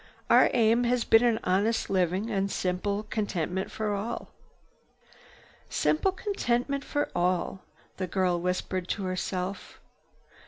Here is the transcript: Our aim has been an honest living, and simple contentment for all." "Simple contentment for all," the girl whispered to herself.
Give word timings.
Our 0.31 0.49
aim 0.55 0.85
has 0.85 1.03
been 1.03 1.23
an 1.23 1.39
honest 1.43 1.87
living, 1.87 2.31
and 2.31 2.49
simple 2.51 3.03
contentment 3.03 3.69
for 3.69 3.93
all." 3.93 4.29
"Simple 5.69 6.11
contentment 6.11 6.83
for 6.83 7.11
all," 7.13 7.61
the 7.97 8.07
girl 8.07 8.41
whispered 8.41 8.87
to 8.87 9.03
herself. 9.03 9.79